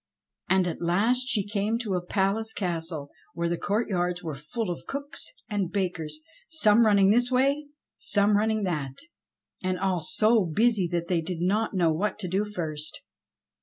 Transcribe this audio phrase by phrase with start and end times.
[0.49, 4.87] And at last she came to a palace castle where the courtyards were full of
[4.87, 7.67] cooks and bakers, some running this way,
[7.99, 8.97] some running that,
[9.61, 13.01] and all so busy that they did not know what to do first.